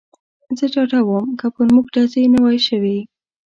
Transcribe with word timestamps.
زه 0.57 0.65
ډاډه 0.73 0.99
ووم، 1.03 1.27
که 1.39 1.47
پر 1.53 1.65
موږ 1.73 1.85
ډزې 1.93 2.23
نه 2.33 2.39
وای 2.43 2.59
شوې. 2.67 2.97